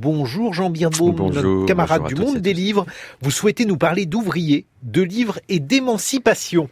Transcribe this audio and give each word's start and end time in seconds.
Bonjour 0.00 0.54
Jean 0.54 0.70
Birnbaum, 0.70 1.14
notre 1.14 1.66
camarade 1.66 2.06
du 2.06 2.14
monde 2.14 2.38
des 2.38 2.54
livres. 2.54 2.86
Vous 3.20 3.30
souhaitez 3.30 3.66
nous 3.66 3.76
parler 3.76 4.06
d'ouvriers, 4.06 4.64
de 4.82 5.02
livres 5.02 5.40
et 5.50 5.60
d'émancipation. 5.60 6.70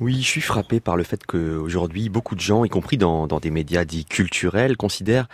Oui, 0.00 0.22
je 0.22 0.26
suis 0.26 0.40
frappé 0.40 0.80
par 0.80 0.96
le 0.96 1.04
fait 1.04 1.26
qu'aujourd'hui, 1.26 2.08
beaucoup 2.08 2.34
de 2.36 2.40
gens, 2.40 2.64
y 2.64 2.70
compris 2.70 2.96
dans, 2.96 3.26
des 3.26 3.50
médias 3.50 3.84
dits 3.84 4.06
culturels, 4.06 4.78
considèrent 4.78 5.28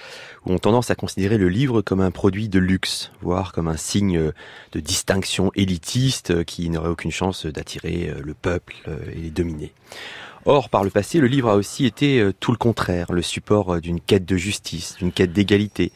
ou 0.45 0.55
ont 0.55 0.59
tendance 0.59 0.91
à 0.91 0.97
considérer 0.97 1.39
le 1.39 1.49
livre 1.49 1.83
comme 1.83 2.01
un 2.01 2.11
produit 2.11 2.49
de 2.49 2.59
luxe, 2.59 3.13
voire 3.23 3.53
comme 3.53 3.69
un 3.69 3.77
signe 3.77 4.33
de 4.73 4.81
distinction 4.81 5.53
élitiste 5.55 6.45
qui 6.45 6.69
n'aurait 6.69 6.89
aucune 6.89 7.13
chance 7.13 7.47
d'attirer 7.47 8.13
le 8.21 8.35
peuple 8.35 8.75
et 9.15 9.21
les 9.21 9.31
dominer. 9.31 9.73
Or, 10.47 10.69
par 10.69 10.85
le 10.85 10.91
passé, 10.91 11.21
le 11.21 11.27
livre 11.27 11.49
a 11.49 11.57
aussi 11.57 11.87
été 11.87 12.21
euh, 12.21 12.35
tout 12.39 12.53
le 12.53 12.59
contraire, 12.59 13.13
le 13.13 13.23
support 13.23 13.75
euh, 13.75 13.81
d'une 13.81 13.99
quête 13.99 14.27
de 14.27 14.37
justice, 14.37 14.97
d'une 14.99 15.11
quête 15.11 15.33
d'égalité. 15.33 15.91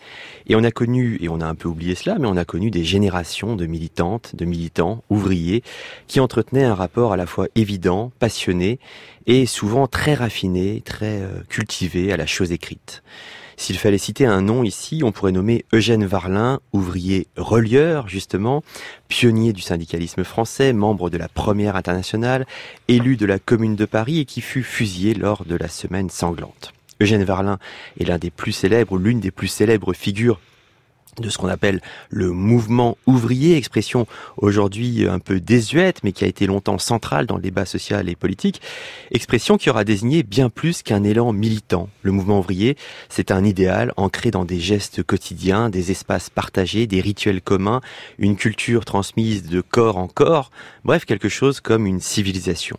Et 0.47 0.57
on 0.57 0.65
a 0.65 0.71
connu, 0.71 1.19
et 1.21 1.29
on 1.29 1.43
a 1.43 1.47
un 1.47 1.55
peu 1.55 1.69
oublié 1.69 1.95
cela, 1.95 2.17
mais 2.19 2.27
on 2.29 2.37
a 2.37 2.47
connu 2.47 2.71
des 2.71 2.83
générations 2.83 3.57
de 3.57 3.67
militantes, 3.67 4.35
de 4.35 4.47
militants, 4.47 5.05
ouvriers, 5.11 5.63
qui 6.07 6.19
entretenaient 6.19 6.65
un 6.65 6.75
rapport 6.75 7.13
à 7.13 7.19
la 7.19 7.27
fois 7.27 7.49
évident, 7.57 8.11
passionné, 8.21 8.79
et 9.27 9.45
souvent 9.45 9.87
très 9.87 10.15
raffiné, 10.15 10.81
très 10.83 11.21
euh, 11.21 11.41
cultivé 11.51 12.11
à 12.11 12.17
la 12.17 12.27
chose 12.27 12.51
écrite. 12.51 13.03
S'il 13.59 13.77
fallait 13.77 13.99
citer 13.99 14.25
un 14.25 14.41
nom 14.41 14.63
ici, 14.63 15.03
on 15.03 15.11
pourrait 15.11 15.33
nommer 15.33 15.65
Eugène 15.73 16.07
Varlin, 16.07 16.61
ouvrier 16.73 17.27
relieur 17.37 18.09
justement, 18.09 18.63
pionnier 19.09 19.53
du 19.53 19.63
syndicalisme 19.63 20.23
français, 20.23 20.73
membre 20.73 21.11
de 21.11 21.19
la 21.19 21.29
première 21.29 21.75
internationale, 21.75 22.47
élu 22.87 23.17
de 23.17 23.27
la 23.27 23.41
commune 23.41 23.75
de 23.75 23.85
Paris 23.85 24.21
et 24.21 24.25
qui 24.27 24.43
fut 24.43 24.63
fusillé 24.63 25.13
lors 25.13 25.45
de 25.45 25.57
la 25.57 25.67
semaine 25.67 26.09
sanglante. 26.09 26.73
Eugène 27.01 27.25
Varlin 27.25 27.59
est 27.99 28.05
l'un 28.05 28.19
des 28.19 28.31
plus 28.31 28.53
célèbres, 28.53 28.97
l'une 28.97 29.19
des 29.19 29.33
plus 29.33 29.49
célèbres 29.49 29.93
figures 29.93 30.39
de 31.21 31.29
ce 31.31 31.39
qu'on 31.39 31.49
appelle 31.49 31.81
le 32.11 32.31
mouvement 32.31 32.97
ouvrier, 33.07 33.57
expression 33.57 34.07
aujourd'hui 34.37 35.07
un 35.09 35.19
peu 35.19 35.41
désuète, 35.41 36.03
mais 36.05 36.13
qui 36.13 36.25
a 36.25 36.29
été 36.29 36.47
longtemps 36.47 36.79
centrale 36.79 37.27
dans 37.27 37.37
le 37.37 37.43
débat 37.43 37.67
social 37.67 38.09
et 38.09 38.17
politique, 38.17 38.61
expression 39.11 39.59
qui 39.59 39.71
aura 39.71 39.85
désigné 39.85 40.23
bien 40.23 40.51
plus 40.51 40.83
qu'un 40.83 41.05
élan 41.05 41.33
militant. 41.33 41.89
Le 42.03 42.13
mouvement 42.13 42.39
ouvrier, 42.39 42.77
c'est 43.09 43.31
un 43.31 43.45
idéal 43.45 43.93
ancré 43.97 44.31
dans 44.31 44.45
des 44.45 44.61
gestes 44.61 45.03
quotidiens, 45.03 45.71
des 45.71 45.91
espaces 45.91 46.31
partagés, 46.31 46.87
des 46.87 47.01
rituels 47.01 47.43
communs, 47.43 47.81
une 48.19 48.37
culture 48.37 48.85
transmise 48.85 49.45
de 49.49 49.61
corps 49.61 49.97
en 49.97 50.09
corps, 50.09 50.51
bref, 50.85 51.05
quelque 51.05 51.29
chose 51.29 51.61
comme 51.61 51.87
une 51.87 52.01
civilisation. 52.01 52.77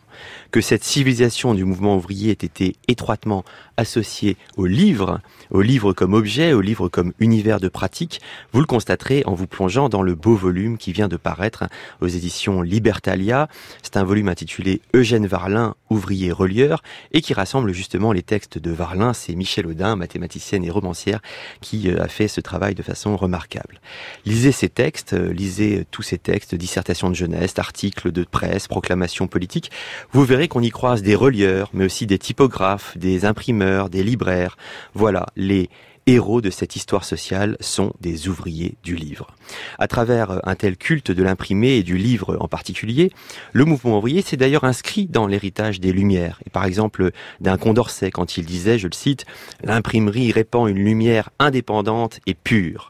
Que 0.51 0.61
cette 0.61 0.83
civilisation 0.83 1.53
du 1.53 1.63
mouvement 1.63 1.95
ouvrier 1.95 2.31
ait 2.31 2.33
été 2.33 2.75
étroitement 2.87 3.43
associée 3.77 4.35
au 4.57 4.65
livre, 4.65 5.21
au 5.51 5.61
livre 5.61 5.93
comme 5.93 6.13
objet, 6.13 6.53
au 6.53 6.61
livre 6.61 6.89
comme 6.89 7.13
univers 7.19 7.59
de 7.59 7.69
pratique, 7.69 8.21
vous 8.51 8.59
le 8.59 8.65
constaterez 8.65 9.23
en 9.25 9.33
vous 9.33 9.47
plongeant 9.47 9.89
dans 9.89 10.01
le 10.01 10.15
beau 10.15 10.35
volume 10.35 10.77
qui 10.77 10.91
vient 10.91 11.07
de 11.07 11.17
paraître 11.17 11.65
aux 12.01 12.07
éditions 12.07 12.61
Libertalia. 12.61 13.47
C'est 13.83 13.97
un 13.97 14.03
volume 14.03 14.29
intitulé 14.29 14.81
Eugène 14.93 15.27
Varlin, 15.27 15.75
ouvrier 15.89 16.31
relieur, 16.31 16.81
et 17.11 17.21
qui 17.21 17.33
rassemble 17.33 17.73
justement 17.73 18.11
les 18.11 18.21
textes 18.21 18.57
de 18.57 18.71
Varlin. 18.71 19.13
C'est 19.13 19.35
Michel 19.35 19.67
Audin, 19.67 19.95
mathématicienne 19.95 20.63
et 20.63 20.69
romancière, 20.69 21.19
qui 21.61 21.89
euh, 21.89 22.03
a 22.03 22.07
fait 22.07 22.27
ce 22.27 22.41
travail 22.41 22.75
de 22.75 22.83
façon 22.83 23.15
remarquable. 23.15 23.81
Lisez 24.25 24.51
ces 24.51 24.69
textes, 24.69 25.13
euh, 25.13 25.31
lisez 25.31 25.85
tous 25.91 26.01
ces 26.01 26.17
textes, 26.17 26.55
dissertations 26.55 27.09
de 27.09 27.15
jeunesse, 27.15 27.57
articles 27.57 28.11
de 28.11 28.23
presse, 28.23 28.67
proclamations 28.67 29.27
politiques. 29.27 29.71
Vous 30.11 30.23
verrez 30.23 30.47
qu'on 30.47 30.61
y 30.61 30.69
croise 30.69 31.01
des 31.01 31.15
relieurs, 31.15 31.69
mais 31.73 31.85
aussi 31.85 32.05
des 32.05 32.19
typographes, 32.19 32.97
des 32.97 33.25
imprimeurs, 33.25 33.89
des 33.89 34.03
libraires. 34.03 34.57
Voilà, 34.93 35.27
les 35.35 35.69
héros 36.13 36.41
de 36.41 36.49
cette 36.49 36.75
histoire 36.75 37.03
sociale 37.03 37.55
sont 37.59 37.93
des 38.01 38.27
ouvriers 38.27 38.75
du 38.83 38.95
livre. 38.95 39.35
À 39.77 39.87
travers 39.87 40.39
un 40.47 40.55
tel 40.55 40.77
culte 40.77 41.11
de 41.11 41.23
l'imprimé 41.23 41.77
et 41.77 41.83
du 41.83 41.97
livre 41.97 42.37
en 42.39 42.47
particulier, 42.47 43.11
le 43.53 43.65
mouvement 43.65 43.97
ouvrier 43.97 44.21
s'est 44.21 44.37
d'ailleurs 44.37 44.63
inscrit 44.63 45.05
dans 45.05 45.27
l'héritage 45.27 45.79
des 45.79 45.91
Lumières, 45.91 46.41
et 46.45 46.49
par 46.49 46.65
exemple 46.65 47.11
d'un 47.41 47.57
Condorcet 47.57 48.11
quand 48.11 48.37
il 48.37 48.45
disait, 48.45 48.79
je 48.79 48.87
le 48.87 48.93
cite, 48.93 49.25
l'imprimerie 49.63 50.31
répand 50.31 50.67
une 50.67 50.83
lumière 50.83 51.29
indépendante 51.39 52.19
et 52.25 52.33
pure 52.33 52.89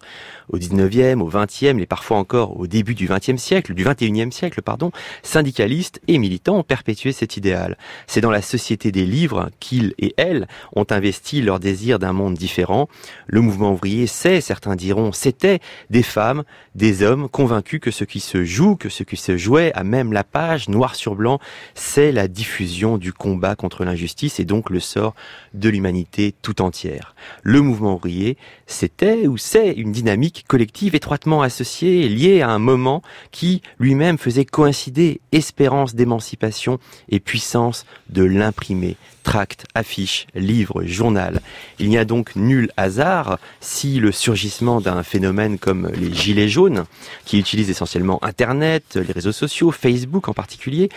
au 0.50 0.58
19e, 0.58 1.22
au 1.22 1.30
20e, 1.30 1.80
et 1.80 1.86
parfois 1.86 2.18
encore 2.18 2.60
au 2.60 2.68
début 2.68 2.96
du 2.96 3.08
20e 3.08 3.38
siècle, 3.38 3.74
du 3.74 3.86
21e 3.86 4.32
siècle, 4.32 4.62
pardon, 4.62 4.92
syndicalistes 5.24 6.02
et 6.08 6.18
militants 6.18 6.58
ont 6.58 6.64
perpétué 6.64 7.12
cet 7.12 7.38
idéal. 7.38 7.78
C'est 8.08 8.22
dans 8.22 8.32
la 8.32 8.42
société 8.42 8.92
des 8.92 9.06
livres 9.06 9.50
qu'ils 9.60 9.94
et 10.00 10.14
elles 10.18 10.48
ont 10.76 10.86
investi 10.90 11.42
leur 11.42 11.60
désir 11.60 12.00
d'un 12.00 12.14
monde 12.14 12.34
différent. 12.34 12.90
Le 13.28 13.42
mouvement 13.42 13.74
ouvrier, 13.74 14.08
c'est, 14.08 14.42
certains 14.42 14.76
diront, 14.76 15.12
c'était 15.12 15.60
des 15.90 16.04
femmes, 16.04 16.44
des 16.76 17.04
hommes 17.04 17.30
convaincus 17.30 17.80
que 17.80 17.92
ce 17.92 18.04
qui 18.04 18.20
se 18.20 18.44
joue, 18.44 18.76
que 18.76 18.90
ce 18.90 19.04
qui 19.04 19.18
se 19.18 19.38
jouait 19.38 19.72
à 19.74 19.84
même 19.84 20.14
la 20.14 20.24
page, 20.24 20.70
noir 20.70 20.96
sur 20.96 21.16
blanc, 21.16 21.40
c'est 21.76 22.12
la 22.12 22.28
diffusion 22.28 22.98
du 22.98 23.14
combat 23.14 23.56
contre 23.56 23.84
l'injustice 23.84 24.40
et 24.40 24.46
donc 24.46 24.70
le 24.70 24.80
sort 24.80 25.16
de 25.54 25.70
l'humanité 25.70 26.34
tout 26.42 26.62
entière. 26.62 27.16
Le 27.44 27.62
mouvement 27.62 27.96
ouvrier, 27.96 28.38
c'était 28.68 29.28
ou 29.28 29.38
c'est 29.38 29.72
une 29.72 29.92
dynamique 29.92 30.46
collective 30.48 30.96
étroitement 30.96 31.42
associée 31.42 32.08
liée 32.10 32.42
à 32.42 32.50
un 32.50 32.60
moment 32.60 33.02
qui 33.32 33.62
lui-même 33.80 34.18
faisait 34.18 34.46
coïncider 34.46 35.22
espérance 35.32 35.96
d'émancipation 35.96 36.80
et 37.10 37.20
puissance 37.20 37.86
de 38.10 38.24
l'imprimé. 38.24 38.98
Tract, 39.30 39.68
affiche, 39.76 40.26
livre, 40.34 40.82
journal. 40.86 41.40
Il 41.78 41.90
n'y 41.90 42.00
a 42.00 42.04
donc 42.04 42.36
nul 42.36 42.72
hasard 42.78 43.38
si 43.62 44.00
le 44.00 44.12
surgissement 44.12 44.82
d'un 44.82 45.04
phénomène 45.04 45.60
comme 45.60 45.88
les 45.94 46.12
gilets 46.12 46.50
jaunes, 46.50 46.86
qui 47.26 47.38
utilisent 47.38 47.70
essentiellement 47.70 48.18
Internet, 48.24 48.96
les 48.96 49.14
réseaux 49.14 49.32
sociaux, 49.32 49.70
Facebook 49.70 50.30
en 50.30 50.34
particulier, 50.34 50.90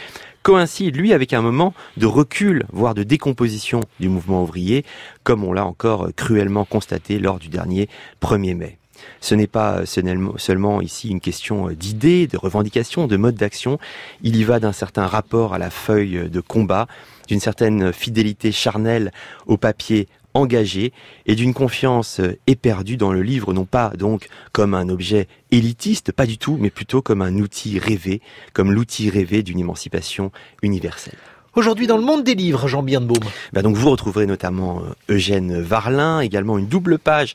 coïncide, 0.43 0.97
lui, 0.97 1.13
avec 1.13 1.35
un 1.35 1.43
moment 1.43 1.75
de 1.99 2.07
recul, 2.07 2.65
voire 2.73 2.95
de 2.95 3.03
décomposition 3.03 3.81
du 4.01 4.09
mouvement 4.09 4.45
ouvrier, 4.45 4.87
comme 5.25 5.45
on 5.45 5.53
l'a 5.53 5.67
encore 5.67 6.09
cruellement 6.17 6.65
constaté 6.65 7.19
lors 7.19 7.39
du 7.39 7.49
dernier 7.51 7.91
1er 8.23 8.55
mai. 8.55 8.79
Ce 9.21 9.35
n'est 9.35 9.47
pas 9.47 9.87
seulement 9.87 10.81
ici 10.81 11.09
une 11.09 11.21
question 11.21 11.69
d'idées, 11.71 12.27
de 12.27 12.37
revendications, 12.37 13.07
de 13.07 13.17
mode 13.17 13.37
d'action. 13.37 13.79
Il 14.23 14.37
y 14.37 14.45
va 14.45 14.61
d'un 14.61 14.73
certain 14.73 15.07
rapport 15.07 15.55
à 15.55 15.59
la 15.59 15.71
feuille 15.71 16.29
de 16.31 16.41
combat, 16.41 16.87
d'une 17.29 17.41
certaine 17.41 17.93
fidélité 17.93 18.53
charnelle 18.53 19.13
au 19.47 19.57
papier 19.57 20.09
engagé 20.35 20.93
et 21.27 21.35
d'une 21.35 21.55
confiance 21.55 22.21
éperdue 22.47 22.97
dans 22.97 23.13
le 23.13 23.23
livre, 23.23 23.53
non 23.53 23.65
pas 23.65 23.91
donc 23.91 24.29
comme 24.53 24.75
un 24.75 24.89
objet 24.89 25.29
élitiste, 25.51 26.13
pas 26.13 26.27
du 26.27 26.39
tout, 26.39 26.57
mais 26.59 26.71
plutôt 26.71 27.03
comme 27.03 27.23
un 27.23 27.37
outil 27.37 27.79
rêvé, 27.79 28.21
comme 28.53 28.73
l'outil 28.73 29.11
rêvé 29.11 29.43
d'une 29.43 29.59
émancipation 29.59 30.33
universelle. 30.63 31.19
Aujourd'hui 31.55 31.87
dans 31.87 31.99
le 31.99 32.03
monde 32.03 32.25
des 32.25 32.35
livres, 32.35 32.67
Jean 32.67 32.83
Birnbaum. 32.83 33.19
Bah 33.53 33.61
donc 33.61 33.77
vous 33.77 33.91
retrouverez 33.91 34.25
notamment 34.25 34.81
euh, 34.81 35.15
Eugène 35.17 35.61
Varlin, 35.61 36.21
également 36.21 36.57
une 36.57 36.67
double 36.67 36.99
page 36.99 37.35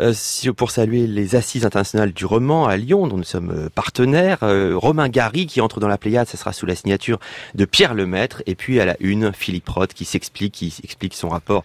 euh, 0.00 0.14
pour 0.56 0.70
saluer 0.70 1.06
les 1.06 1.36
assises 1.36 1.66
internationales 1.66 2.14
du 2.14 2.24
roman 2.24 2.66
à 2.66 2.78
Lyon, 2.78 3.06
dont 3.08 3.18
nous 3.18 3.24
sommes 3.24 3.50
euh, 3.50 3.68
partenaires. 3.68 4.38
Romain 4.40 5.10
Gary 5.10 5.46
qui 5.46 5.60
entre 5.60 5.80
dans 5.80 5.88
la 5.88 5.98
Pléiade, 5.98 6.26
ça 6.26 6.38
sera 6.38 6.54
sous 6.54 6.64
la 6.64 6.74
signature 6.74 7.18
de 7.54 7.66
Pierre 7.66 7.92
Lemaître. 7.92 8.42
Et 8.46 8.54
puis 8.54 8.80
à 8.80 8.86
la 8.86 8.96
une, 9.00 9.34
Philippe 9.34 9.68
Roth 9.68 9.92
qui 9.92 10.06
s'explique, 10.06 10.54
qui 10.54 10.74
explique 10.82 11.12
son 11.12 11.28
rapport 11.28 11.62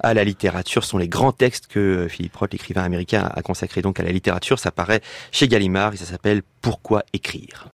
à 0.00 0.14
la 0.14 0.24
littérature. 0.24 0.82
Ce 0.82 0.90
sont 0.90 0.98
les 0.98 1.08
grands 1.08 1.30
textes 1.30 1.68
que 1.68 2.08
Philippe 2.10 2.34
Roth, 2.34 2.54
l'écrivain 2.54 2.82
américain, 2.82 3.30
a 3.32 3.42
consacré 3.42 3.82
donc 3.82 4.00
à 4.00 4.02
la 4.02 4.10
littérature. 4.10 4.58
Ça 4.58 4.72
paraît 4.72 5.00
chez 5.30 5.46
Gallimard 5.46 5.94
et 5.94 5.96
ça 5.96 6.06
s'appelle 6.06 6.42
Pourquoi 6.60 7.04
écrire? 7.12 7.64